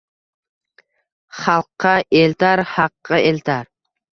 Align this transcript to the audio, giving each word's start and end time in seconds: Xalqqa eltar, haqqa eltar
Xalqqa 1.41 1.93
eltar, 2.23 2.59
haqqa 2.73 3.17
eltar 3.31 3.65